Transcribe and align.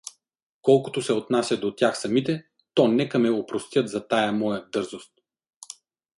Колкото 0.61 1.01
се 1.01 1.13
отнася 1.13 1.59
до 1.59 1.75
тях 1.75 1.97
самите, 1.99 2.45
то 2.73 2.87
нека 2.87 3.19
ме 3.19 3.29
опростят 3.29 3.89
за 3.89 4.07
тая 4.07 4.31
моя 4.33 4.65
дързост. 4.71 5.13